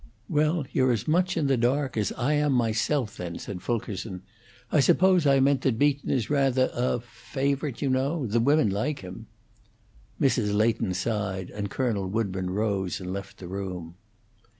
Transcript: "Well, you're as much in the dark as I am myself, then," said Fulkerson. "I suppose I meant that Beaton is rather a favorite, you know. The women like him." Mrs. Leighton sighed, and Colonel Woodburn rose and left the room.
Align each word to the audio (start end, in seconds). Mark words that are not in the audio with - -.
"Well, 0.27 0.65
you're 0.73 0.91
as 0.91 1.07
much 1.07 1.37
in 1.37 1.45
the 1.45 1.57
dark 1.57 1.95
as 1.95 2.11
I 2.13 2.33
am 2.33 2.53
myself, 2.53 3.17
then," 3.17 3.37
said 3.37 3.61
Fulkerson. 3.61 4.23
"I 4.71 4.79
suppose 4.79 5.27
I 5.27 5.39
meant 5.39 5.61
that 5.61 5.77
Beaton 5.77 6.09
is 6.09 6.27
rather 6.27 6.71
a 6.73 6.99
favorite, 7.01 7.83
you 7.83 7.89
know. 7.91 8.25
The 8.25 8.39
women 8.39 8.71
like 8.71 9.01
him." 9.01 9.27
Mrs. 10.19 10.55
Leighton 10.55 10.95
sighed, 10.95 11.51
and 11.51 11.69
Colonel 11.69 12.07
Woodburn 12.07 12.49
rose 12.49 12.99
and 12.99 13.13
left 13.13 13.37
the 13.37 13.47
room. 13.47 13.93